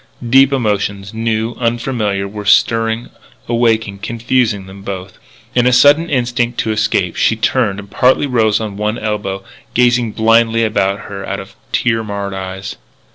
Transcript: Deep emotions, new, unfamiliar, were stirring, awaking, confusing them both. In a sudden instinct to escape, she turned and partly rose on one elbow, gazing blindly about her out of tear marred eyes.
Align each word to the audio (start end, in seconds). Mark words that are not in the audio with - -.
Deep 0.27 0.51
emotions, 0.51 1.13
new, 1.13 1.55
unfamiliar, 1.59 2.27
were 2.27 2.43
stirring, 2.43 3.11
awaking, 3.47 3.99
confusing 3.99 4.65
them 4.65 4.81
both. 4.81 5.19
In 5.53 5.67
a 5.67 5.71
sudden 5.71 6.09
instinct 6.09 6.59
to 6.61 6.71
escape, 6.71 7.15
she 7.15 7.35
turned 7.35 7.77
and 7.77 7.91
partly 7.91 8.25
rose 8.25 8.59
on 8.59 8.77
one 8.77 8.97
elbow, 8.97 9.43
gazing 9.75 10.13
blindly 10.13 10.63
about 10.63 11.01
her 11.01 11.23
out 11.23 11.39
of 11.39 11.55
tear 11.71 12.03
marred 12.03 12.33
eyes. 12.33 12.77